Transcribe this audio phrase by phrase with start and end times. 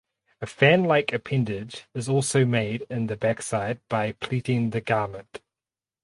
[0.41, 5.41] A fan like appendage is also made in the backside by pleating the garment.